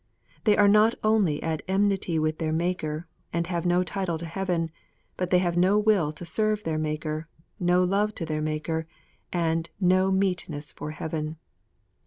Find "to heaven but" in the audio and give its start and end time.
4.17-5.29